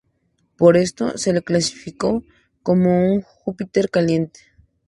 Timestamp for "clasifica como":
1.43-3.05